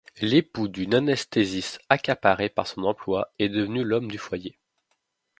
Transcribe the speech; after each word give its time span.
L'époux 0.19 0.67
d'une 0.67 0.95
anesthésiste 0.95 1.79
accaparée 1.89 2.49
par 2.49 2.65
son 2.65 2.85
emploi 2.85 3.31
est 3.37 3.49
devenu 3.49 3.83
l'homme 3.83 4.09
du 4.09 4.17
foyer. 4.17 4.57